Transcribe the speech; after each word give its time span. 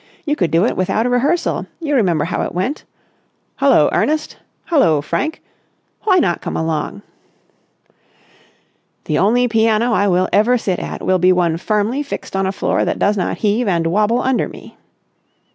You 0.25 0.35
could 0.35 0.49
do 0.49 0.65
it 0.65 0.75
without 0.75 1.05
a 1.05 1.09
rehearsal. 1.11 1.67
You 1.79 1.93
remember 1.93 2.25
how 2.25 2.41
it 2.41 2.55
went.... 2.55 2.85
'Hullo, 3.59 3.87
Ernest!' 3.91 4.35
'Hullo, 4.65 4.99
Frank!' 4.99 5.43
Why 6.05 6.17
not 6.17 6.41
come 6.41 6.57
along?" 6.57 7.03
"The 9.05 9.19
only 9.19 9.47
piano 9.47 9.93
I 9.93 10.07
will 10.07 10.27
ever 10.33 10.57
sit 10.57 10.79
at 10.79 11.05
will 11.05 11.19
be 11.19 11.31
one 11.31 11.55
firmly 11.57 12.01
fixed 12.01 12.35
on 12.35 12.47
a 12.47 12.51
floor 12.51 12.83
that 12.83 12.97
does 12.97 13.15
not 13.15 13.37
heave 13.45 13.67
and 13.67 13.85
wobble 13.85 14.23
under 14.23 14.49
me." 14.49 14.75